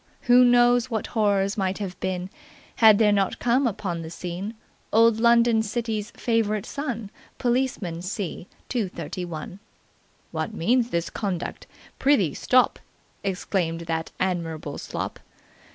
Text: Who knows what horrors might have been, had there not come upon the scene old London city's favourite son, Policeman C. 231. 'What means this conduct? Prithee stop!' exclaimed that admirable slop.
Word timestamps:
Who 0.21 0.43
knows 0.43 0.89
what 0.89 1.05
horrors 1.13 1.59
might 1.59 1.77
have 1.77 1.95
been, 1.99 2.31
had 2.77 2.97
there 2.97 3.11
not 3.11 3.37
come 3.37 3.67
upon 3.67 4.01
the 4.01 4.09
scene 4.09 4.55
old 4.91 5.19
London 5.19 5.61
city's 5.61 6.09
favourite 6.17 6.65
son, 6.65 7.11
Policeman 7.37 8.01
C. 8.01 8.47
231. 8.69 9.59
'What 10.31 10.55
means 10.55 10.89
this 10.89 11.11
conduct? 11.11 11.67
Prithee 11.99 12.33
stop!' 12.33 12.79
exclaimed 13.23 13.81
that 13.81 14.09
admirable 14.19 14.79
slop. 14.79 15.19